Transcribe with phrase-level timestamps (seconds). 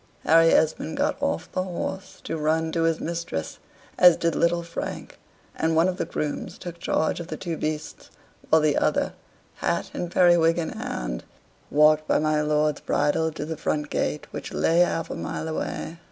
[0.25, 3.59] Harry Esmond got off the horse to run to his mistress,
[3.99, 5.19] as did little Frank,
[5.55, 8.09] and one of the grooms took charge of the two beasts,
[8.49, 9.13] while the other,
[9.57, 11.23] hat and periwig in hand,
[11.69, 15.99] walked by my lord's bridle to the front gate, which lay half a mile away.